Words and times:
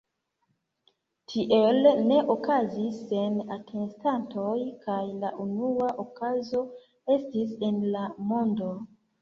Tiel 1.33 1.89
ne 2.11 2.17
okazis 2.35 2.97
sen 3.11 3.37
atestantoj 3.57 4.55
kaj 4.87 4.99
la 5.25 5.31
unua 5.45 5.93
akuzo 6.07 6.65
estis 7.19 7.57
en 7.71 7.81
la 7.99 8.09
mondo. 8.33 8.77